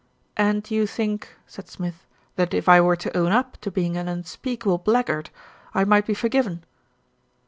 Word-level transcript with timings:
"And 0.35 0.71
you 0.71 0.87
think," 0.87 1.35
said 1.45 1.69
Smith, 1.69 2.07
"that 2.35 2.55
if 2.55 2.67
I 2.67 2.81
were 2.81 2.95
to 2.95 3.15
own 3.15 3.31
up 3.31 3.55
to 3.61 3.69
being 3.69 3.97
an 3.97 4.07
unspeakable 4.07 4.79
blackguard, 4.79 5.29
I 5.75 5.83
might 5.83 6.07
be 6.07 6.15
forgiven." 6.15 6.63